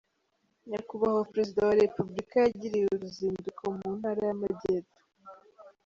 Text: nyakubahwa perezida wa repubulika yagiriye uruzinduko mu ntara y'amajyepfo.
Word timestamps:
nyakubahwa 0.69 1.27
perezida 1.31 1.59
wa 1.67 1.75
repubulika 1.81 2.35
yagiriye 2.45 2.85
uruzinduko 2.87 3.63
mu 3.75 3.87
ntara 3.97 4.21
y'amajyepfo. 4.27 4.99